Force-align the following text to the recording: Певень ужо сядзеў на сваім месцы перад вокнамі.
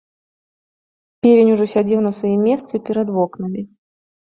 Певень 1.27 1.51
ужо 1.57 1.65
сядзеў 1.75 2.03
на 2.07 2.11
сваім 2.21 2.41
месцы 2.49 2.83
перад 2.91 3.07
вокнамі. 3.21 3.61